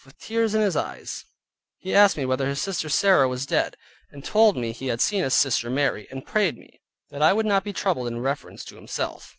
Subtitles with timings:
[0.03, 1.25] With tears in his eyes,
[1.77, 3.77] he asked me whether his sister Sarah was dead;
[4.09, 6.81] and told me he had seen his sister Mary; and prayed me,
[7.11, 9.29] that I would not be troubled in reference to himself.